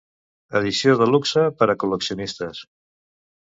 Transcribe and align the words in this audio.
Edició 0.59 0.95
de 1.01 1.07
luxe 1.09 1.43
per 1.59 1.67
a 1.75 1.75
col·leccionistes. 1.85 2.65